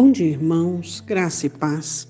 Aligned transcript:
Bom 0.00 0.12
dia, 0.12 0.28
irmãos, 0.28 1.02
graça 1.04 1.46
e 1.46 1.50
paz. 1.50 2.06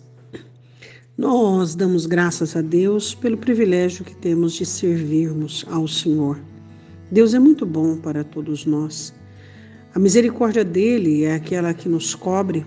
Nós 1.16 1.74
damos 1.74 2.04
graças 2.04 2.54
a 2.54 2.60
Deus 2.60 3.14
pelo 3.14 3.38
privilégio 3.38 4.04
que 4.04 4.14
temos 4.14 4.52
de 4.52 4.66
servirmos 4.66 5.64
ao 5.70 5.88
Senhor. 5.88 6.38
Deus 7.10 7.32
é 7.32 7.38
muito 7.38 7.64
bom 7.64 7.96
para 7.96 8.22
todos 8.22 8.66
nós. 8.66 9.14
A 9.94 9.98
misericórdia 9.98 10.66
dele 10.66 11.24
é 11.24 11.34
aquela 11.34 11.72
que 11.72 11.88
nos 11.88 12.14
cobre, 12.14 12.66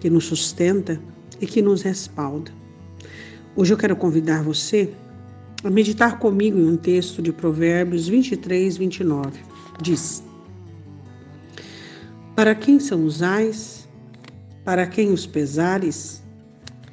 que 0.00 0.08
nos 0.08 0.24
sustenta 0.24 0.98
e 1.38 1.46
que 1.46 1.60
nos 1.60 1.82
respalda. 1.82 2.50
Hoje 3.54 3.74
eu 3.74 3.76
quero 3.76 3.94
convidar 3.94 4.42
você 4.42 4.90
a 5.64 5.68
meditar 5.68 6.18
comigo 6.18 6.58
em 6.58 6.66
um 6.66 6.78
texto 6.78 7.20
de 7.20 7.30
Provérbios 7.30 8.08
23, 8.08 8.78
29. 8.78 9.38
Diz: 9.82 10.24
Para 12.34 12.54
quem 12.54 12.80
são 12.80 13.04
os 13.04 13.22
ais? 13.22 13.85
Para 14.66 14.84
quem 14.84 15.12
os 15.12 15.26
pesares? 15.26 16.24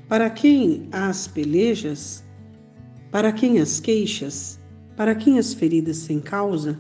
Para 0.08 0.30
quem 0.30 0.88
as 0.92 1.26
pelejas? 1.28 2.24
Para 3.10 3.32
quem 3.32 3.60
as 3.60 3.80
queixas? 3.80 4.60
Para 4.96 5.16
quem 5.16 5.40
as 5.40 5.56
feridas 5.56 5.98
sem 5.98 6.20
causa? 6.20 6.80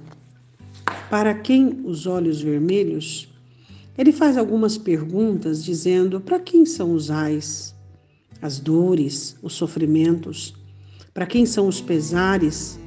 Para 1.09 1.33
quem 1.33 1.81
os 1.83 2.05
olhos 2.05 2.43
vermelhos? 2.43 3.27
Ele 3.97 4.11
faz 4.11 4.37
algumas 4.37 4.77
perguntas 4.77 5.63
dizendo: 5.63 6.21
para 6.21 6.39
quem 6.39 6.63
são 6.63 6.93
os 6.93 7.09
ais, 7.09 7.73
as 8.39 8.59
dores, 8.59 9.35
os 9.41 9.53
sofrimentos? 9.53 10.53
Para 11.11 11.25
quem 11.25 11.43
são 11.43 11.67
os 11.67 11.81
pesares, 11.81 12.77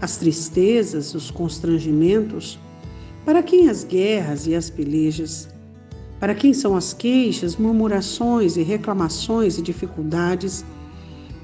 as 0.00 0.18
tristezas, 0.18 1.16
os 1.16 1.32
constrangimentos? 1.32 2.60
Para 3.24 3.42
quem 3.42 3.68
as 3.68 3.82
guerras 3.82 4.46
e 4.46 4.54
as 4.54 4.70
pelejas? 4.70 5.51
Para 6.22 6.36
quem 6.36 6.54
são 6.54 6.76
as 6.76 6.94
queixas, 6.94 7.56
murmurações 7.56 8.56
e 8.56 8.62
reclamações 8.62 9.58
e 9.58 9.62
dificuldades? 9.62 10.64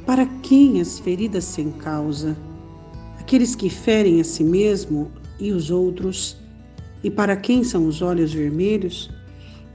Para 0.06 0.24
quem 0.24 0.80
as 0.80 1.00
feridas 1.00 1.42
sem 1.42 1.72
causa? 1.72 2.36
Aqueles 3.18 3.56
que 3.56 3.68
ferem 3.68 4.20
a 4.20 4.24
si 4.24 4.44
mesmo 4.44 5.10
e 5.40 5.50
os 5.50 5.72
outros? 5.72 6.36
E 7.02 7.10
para 7.10 7.36
quem 7.36 7.64
são 7.64 7.88
os 7.88 8.02
olhos 8.02 8.32
vermelhos? 8.32 9.10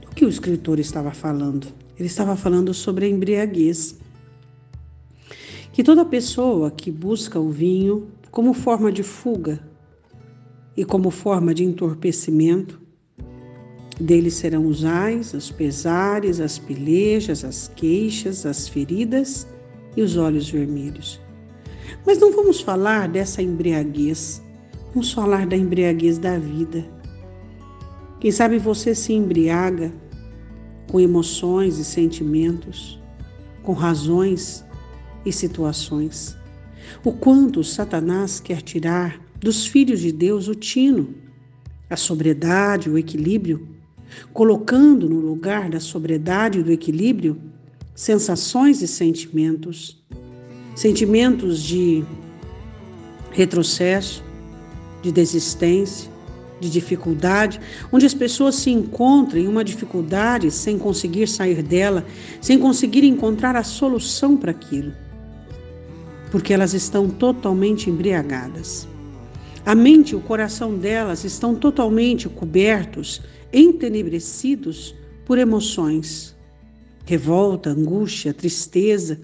Do 0.00 0.08
que 0.08 0.24
o 0.24 0.28
escritor 0.30 0.78
estava 0.78 1.10
falando? 1.10 1.66
Ele 1.98 2.06
estava 2.06 2.34
falando 2.34 2.72
sobre 2.72 3.04
a 3.04 3.08
embriaguez. 3.10 3.98
Que 5.74 5.84
toda 5.84 6.06
pessoa 6.06 6.70
que 6.70 6.90
busca 6.90 7.38
o 7.38 7.50
vinho 7.50 8.08
como 8.30 8.54
forma 8.54 8.90
de 8.90 9.02
fuga 9.02 9.60
e 10.74 10.82
como 10.82 11.10
forma 11.10 11.52
de 11.52 11.62
entorpecimento 11.62 12.83
deles 14.00 14.34
serão 14.34 14.66
os 14.66 14.84
ais, 14.84 15.32
os 15.34 15.50
pesares, 15.50 16.40
as 16.40 16.58
pelejas, 16.58 17.44
as 17.44 17.70
queixas, 17.76 18.44
as 18.44 18.68
feridas 18.68 19.46
e 19.96 20.02
os 20.02 20.16
olhos 20.16 20.48
vermelhos. 20.50 21.20
Mas 22.04 22.18
não 22.18 22.32
vamos 22.32 22.60
falar 22.60 23.08
dessa 23.08 23.42
embriaguez, 23.42 24.42
vamos 24.92 25.12
falar 25.12 25.46
da 25.46 25.56
embriaguez 25.56 26.18
da 26.18 26.38
vida. 26.38 26.84
Quem 28.20 28.30
sabe 28.30 28.58
você 28.58 28.94
se 28.94 29.12
embriaga 29.12 29.92
com 30.90 31.00
emoções 31.00 31.78
e 31.78 31.84
sentimentos, 31.84 33.00
com 33.62 33.72
razões 33.72 34.64
e 35.24 35.32
situações. 35.32 36.36
O 37.04 37.12
quanto 37.12 37.62
Satanás 37.62 38.40
quer 38.40 38.60
tirar 38.60 39.20
dos 39.38 39.66
filhos 39.66 40.00
de 40.00 40.12
Deus 40.12 40.48
o 40.48 40.54
tino, 40.54 41.14
a 41.88 41.96
sobriedade, 41.96 42.90
o 42.90 42.98
equilíbrio 42.98 43.73
colocando 44.32 45.08
no 45.08 45.20
lugar 45.20 45.68
da 45.68 45.80
sobriedade 45.80 46.60
e 46.60 46.62
do 46.62 46.72
equilíbrio 46.72 47.40
sensações 47.94 48.82
e 48.82 48.88
sentimentos, 48.88 50.02
sentimentos 50.74 51.62
de 51.62 52.04
retrocesso, 53.30 54.22
de 55.02 55.12
desistência, 55.12 56.10
de 56.60 56.70
dificuldade, 56.70 57.60
onde 57.92 58.06
as 58.06 58.14
pessoas 58.14 58.54
se 58.54 58.70
encontram 58.70 59.40
em 59.40 59.46
uma 59.46 59.62
dificuldade 59.62 60.50
sem 60.50 60.78
conseguir 60.78 61.28
sair 61.28 61.62
dela, 61.62 62.04
sem 62.40 62.58
conseguir 62.58 63.04
encontrar 63.04 63.54
a 63.56 63.62
solução 63.62 64.36
para 64.36 64.50
aquilo, 64.50 64.92
porque 66.30 66.54
elas 66.54 66.72
estão 66.72 67.08
totalmente 67.08 67.90
embriagadas. 67.90 68.88
A 69.66 69.74
mente 69.74 70.10
e 70.10 70.16
o 70.16 70.20
coração 70.20 70.76
delas 70.76 71.24
estão 71.24 71.54
totalmente 71.54 72.28
cobertos 72.28 73.22
entenebrecidos 73.54 74.94
por 75.24 75.38
emoções. 75.38 76.36
Revolta, 77.06 77.70
angústia, 77.70 78.34
tristeza 78.34 79.20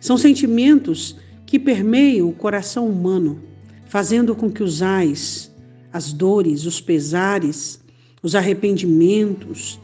são 0.00 0.18
sentimentos 0.18 1.16
que 1.46 1.58
permeiam 1.58 2.28
o 2.28 2.32
coração 2.32 2.86
humano, 2.86 3.40
fazendo 3.86 4.34
com 4.34 4.50
que 4.50 4.62
os 4.62 4.82
ais, 4.82 5.50
as 5.92 6.12
dores, 6.12 6.66
os 6.66 6.80
pesares, 6.80 7.80
os 8.22 8.34
arrependimentos, 8.34 9.80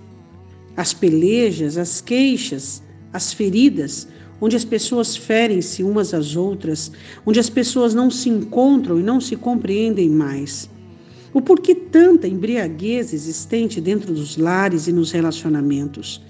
as 0.77 0.93
pelejas, 0.93 1.79
as 1.79 2.01
queixas, 2.01 2.83
as 3.13 3.33
feridas, 3.33 4.09
onde 4.41 4.57
as 4.57 4.65
pessoas 4.65 5.17
ferem-se 5.17 5.83
umas 5.83 6.15
às 6.15 6.37
outras, 6.37 6.91
onde 7.25 7.39
as 7.39 7.51
pessoas 7.51 7.95
não 7.95 8.11
se 8.11 8.29
encontram 8.29 8.99
e 8.99 9.03
não 9.03 9.21
se 9.21 9.37
compreendem 9.37 10.09
mais. 10.09 10.69
O 11.33 11.41
porquê 11.41 11.75
tanta 11.75 12.27
embriaguez 12.27 13.13
existente 13.13 13.81
dentro 13.81 14.13
dos 14.13 14.37
lares 14.37 14.89
e 14.89 14.93
nos 14.93 15.13
relacionamentos? 15.13 16.21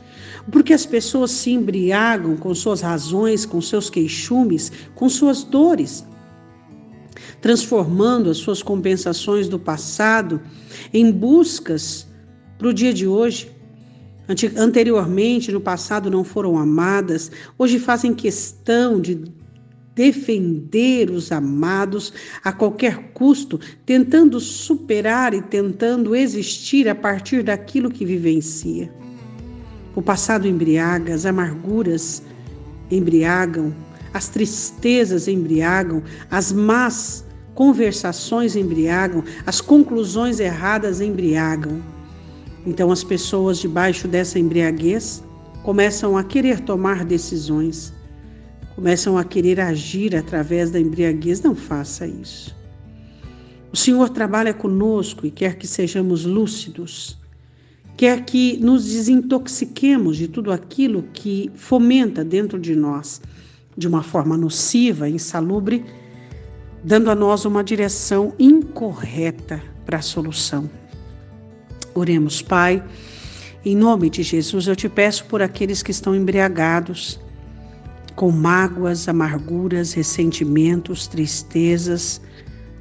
Porque 0.52 0.72
as 0.72 0.84
pessoas 0.84 1.30
se 1.30 1.50
embriagam 1.50 2.36
com 2.36 2.54
suas 2.54 2.80
razões, 2.80 3.46
com 3.46 3.60
seus 3.60 3.88
queixumes, 3.88 4.70
com 4.94 5.08
suas 5.08 5.42
dores, 5.42 6.04
transformando 7.40 8.30
as 8.30 8.38
suas 8.38 8.62
compensações 8.62 9.48
do 9.48 9.58
passado 9.58 10.40
em 10.92 11.10
buscas 11.10 12.06
para 12.58 12.68
o 12.68 12.74
dia 12.74 12.92
de 12.92 13.06
hoje. 13.06 13.50
Anteriormente, 14.56 15.50
no 15.50 15.60
passado, 15.60 16.10
não 16.10 16.22
foram 16.22 16.56
amadas, 16.56 17.32
hoje 17.58 17.78
fazem 17.78 18.14
questão 18.14 19.00
de 19.00 19.24
defender 19.94 21.10
os 21.10 21.32
amados 21.32 22.12
a 22.44 22.52
qualquer 22.52 23.12
custo, 23.12 23.60
tentando 23.84 24.40
superar 24.40 25.34
e 25.34 25.42
tentando 25.42 26.14
existir 26.14 26.88
a 26.88 26.94
partir 26.94 27.42
daquilo 27.42 27.90
que 27.90 28.04
vivencia. 28.04 28.92
O 29.94 30.00
passado 30.00 30.46
embriaga, 30.46 31.14
as 31.14 31.26
amarguras 31.26 32.22
embriagam, 32.90 33.74
as 34.14 34.28
tristezas 34.28 35.28
embriagam, 35.28 36.02
as 36.30 36.52
más 36.52 37.24
conversações 37.54 38.56
embriagam, 38.56 39.22
as 39.44 39.60
conclusões 39.60 40.40
erradas 40.40 41.00
embriagam. 41.00 41.82
Então, 42.66 42.90
as 42.90 43.02
pessoas 43.04 43.58
debaixo 43.58 44.06
dessa 44.06 44.38
embriaguez 44.38 45.22
começam 45.62 46.16
a 46.16 46.24
querer 46.24 46.60
tomar 46.60 47.04
decisões 47.04 47.92
começam 48.80 49.18
a 49.18 49.24
querer 49.24 49.60
agir 49.60 50.16
através 50.16 50.70
da 50.70 50.80
embriaguez, 50.80 51.42
não 51.42 51.54
faça 51.54 52.06
isso. 52.06 52.56
O 53.70 53.76
Senhor 53.76 54.08
trabalha 54.08 54.54
conosco 54.54 55.26
e 55.26 55.30
quer 55.30 55.58
que 55.58 55.66
sejamos 55.66 56.24
lúcidos, 56.24 57.18
quer 57.94 58.24
que 58.24 58.56
nos 58.56 58.86
desintoxiquemos 58.86 60.16
de 60.16 60.28
tudo 60.28 60.50
aquilo 60.50 61.04
que 61.12 61.50
fomenta 61.54 62.24
dentro 62.24 62.58
de 62.58 62.74
nós 62.74 63.20
de 63.76 63.86
uma 63.86 64.02
forma 64.02 64.34
nociva, 64.34 65.10
insalubre, 65.10 65.84
dando 66.82 67.10
a 67.10 67.14
nós 67.14 67.44
uma 67.44 67.62
direção 67.62 68.32
incorreta 68.38 69.62
para 69.84 69.98
a 69.98 70.02
solução. 70.02 70.70
Oremos, 71.94 72.40
Pai. 72.40 72.82
Em 73.62 73.76
nome 73.76 74.08
de 74.08 74.22
Jesus, 74.22 74.66
eu 74.66 74.74
te 74.74 74.88
peço 74.88 75.26
por 75.26 75.42
aqueles 75.42 75.82
que 75.82 75.90
estão 75.90 76.16
embriagados, 76.16 77.20
com 78.20 78.30
mágoas, 78.30 79.08
amarguras, 79.08 79.94
ressentimentos, 79.94 81.06
tristezas, 81.06 82.20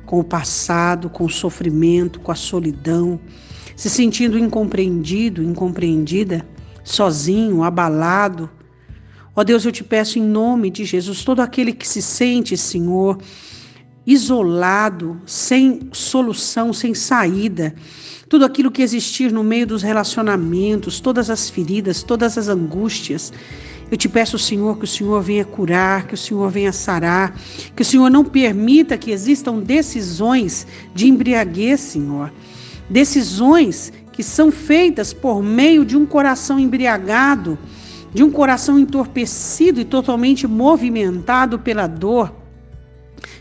com 0.05 0.19
o 0.19 0.23
passado, 0.23 1.09
com 1.09 1.23
o 1.23 1.29
sofrimento, 1.29 2.19
com 2.19 2.29
a 2.29 2.35
solidão, 2.35 3.17
se 3.73 3.89
sentindo 3.89 4.37
incompreendido, 4.37 5.41
incompreendida, 5.41 6.45
sozinho, 6.83 7.63
abalado. 7.63 8.49
Ó 9.33 9.41
Deus, 9.41 9.63
eu 9.63 9.71
te 9.71 9.81
peço 9.81 10.19
em 10.19 10.23
nome 10.23 10.69
de 10.69 10.83
Jesus, 10.83 11.23
todo 11.23 11.39
aquele 11.39 11.71
que 11.71 11.87
se 11.87 12.01
sente, 12.01 12.57
Senhor, 12.57 13.17
isolado, 14.05 15.21
sem 15.25 15.89
solução, 15.91 16.73
sem 16.73 16.93
saída, 16.93 17.73
tudo 18.27 18.45
aquilo 18.45 18.71
que 18.71 18.81
existir 18.81 19.31
no 19.31 19.43
meio 19.43 19.65
dos 19.65 19.81
relacionamentos, 19.81 20.99
todas 20.99 21.29
as 21.29 21.49
feridas, 21.49 22.03
todas 22.03 22.37
as 22.37 22.47
angústias, 22.47 23.33
eu 23.91 23.97
te 23.97 24.07
peço, 24.07 24.37
Senhor, 24.37 24.77
que 24.77 24.83
o 24.83 24.87
Senhor 24.87 25.19
venha 25.21 25.43
curar, 25.43 26.05
que 26.05 26.13
o 26.13 26.17
Senhor 26.17 26.49
venha 26.51 26.71
sarar, 26.71 27.35
que 27.75 27.81
o 27.81 27.85
Senhor 27.85 28.09
não 28.09 28.23
permita 28.23 28.97
que 28.97 29.09
existam 29.09 29.59
decisões 29.59 30.67
de 30.93 31.07
embriaguez, 31.07 31.79
Senhor. 31.79 32.31
Decisões 32.87 33.91
que 34.13 34.21
são 34.21 34.51
feitas 34.51 35.11
por 35.11 35.41
meio 35.41 35.83
de 35.83 35.97
um 35.97 36.05
coração 36.05 36.59
embriagado, 36.59 37.57
de 38.13 38.23
um 38.23 38.29
coração 38.29 38.77
entorpecido 38.77 39.79
e 39.81 39.85
totalmente 39.85 40.45
movimentado 40.45 41.57
pela 41.57 41.87
dor, 41.87 42.31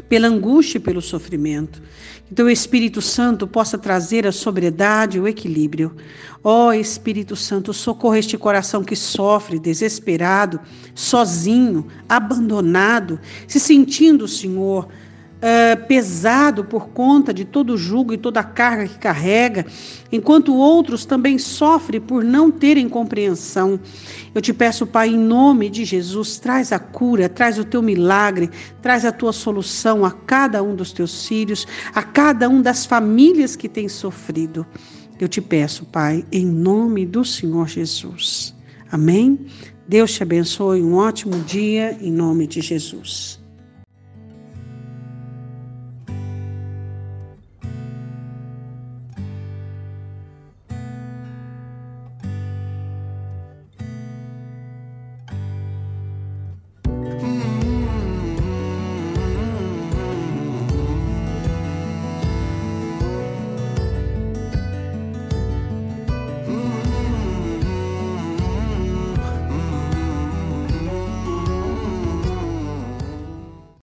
pela 0.09 0.29
angústia 0.29 0.79
e 0.79 0.81
pelo 0.81 1.03
sofrimento. 1.03 1.83
Então, 2.31 2.47
o 2.47 2.51
Espírito 2.51 3.01
Santo 3.01 3.47
possa 3.47 3.79
trazer 3.79 4.27
a 4.27 4.33
sobriedade, 4.33 5.19
o 5.19 5.27
equilíbrio. 5.27 5.97
Ó 6.45 6.67
oh, 6.67 6.73
Espírito 6.73 7.35
Santo, 7.35 7.73
socorra 7.73 8.19
este 8.19 8.37
coração 8.37 8.85
que 8.85 8.95
sofre, 8.95 9.59
desesperado, 9.59 10.61
sozinho, 10.95 11.87
abandonado, 12.09 13.19
se 13.47 13.59
sentindo, 13.59 14.29
Senhor, 14.29 14.89
uh, 15.39 15.87
pesado 15.87 16.65
por 16.65 16.89
conta 16.89 17.33
de 17.33 17.45
todo 17.45 17.75
o 17.75 17.79
jugo 17.79 18.13
e 18.13 18.19
toda 18.19 18.41
a 18.41 18.45
carga 18.45 18.87
que 18.87 18.99
carrega, 18.99 19.67
enquanto 20.11 20.55
outros 20.55 21.05
também 21.05 21.39
sofrem 21.39 22.01
por 22.01 22.25
não 22.25 22.51
terem 22.51 22.89
compreensão. 22.89 23.81
Eu 24.35 24.41
te 24.41 24.53
peço, 24.53 24.87
Pai, 24.87 25.09
em 25.09 25.19
nome 25.19 25.71
de 25.71 25.85
Jesus, 25.85 26.39
traz 26.39 26.73
a 26.73 26.79
cura, 26.79 27.29
traz 27.29 27.59
o 27.59 27.65
teu 27.65 27.83
milagre, 27.83 28.51
traz 28.83 29.05
a 29.05 29.13
tua 29.13 29.33
solução 29.33 30.05
a 30.05 30.11
cada 30.11 30.63
um 30.63 30.75
dos 30.75 30.93
teus 30.93 31.27
filhos, 31.27 31.67
a 31.95 32.03
cada 32.03 32.49
um 32.49 32.61
das 32.61 32.85
famílias 32.85 33.57
que 33.57 33.69
têm 33.69 33.89
sofrido. 33.89 34.67
Eu 35.21 35.29
te 35.29 35.41
peço, 35.41 35.85
Pai, 35.87 36.25
em 36.31 36.47
nome 36.47 37.05
do 37.05 37.25
Senhor 37.25 37.67
Jesus. 37.69 38.55
Amém? 38.91 39.47
Deus 39.89 40.13
te 40.13 40.23
abençoe, 40.23 40.83
um 40.83 40.95
ótimo 40.95 41.41
dia, 41.41 41.97
em 42.01 42.13
nome 42.13 42.47
de 42.47 42.61
Jesus. 42.61 43.41